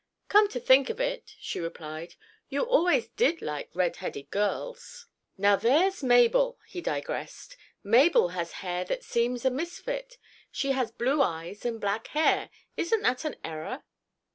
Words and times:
"Come 0.29 0.49
to 0.49 0.59
think 0.59 0.89
of 0.89 0.99
it," 0.99 1.35
she 1.39 1.59
replied, 1.59 2.15
"you 2.49 2.63
always 2.63 3.09
did 3.09 3.39
like 3.39 3.69
red 3.75 3.97
headed 3.97 4.31
girls." 4.31 5.05
"Now 5.37 5.55
there's 5.55 6.01
Mabel," 6.01 6.57
he 6.65 6.81
digressed, 6.81 7.55
"Mabel 7.83 8.29
has 8.29 8.53
hair 8.65 8.83
that 8.85 9.03
seems 9.03 9.45
a 9.45 9.51
misfit—she 9.51 10.71
has 10.71 10.89
blue 10.91 11.21
eyes 11.21 11.65
and 11.67 11.79
black 11.79 12.07
hair. 12.07 12.49
Isn't 12.75 13.03
that 13.03 13.25
an 13.25 13.35
error?" 13.43 13.83